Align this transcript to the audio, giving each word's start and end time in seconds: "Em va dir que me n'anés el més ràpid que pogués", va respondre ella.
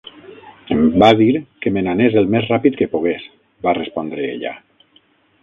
"Em 0.75 0.79
va 1.03 1.09
dir 1.19 1.27
que 1.65 1.73
me 1.75 1.83
n'anés 1.87 2.17
el 2.23 2.31
més 2.37 2.49
ràpid 2.53 2.81
que 2.81 2.89
pogués", 2.95 3.29
va 3.69 3.77
respondre 3.83 4.27
ella. 4.33 4.57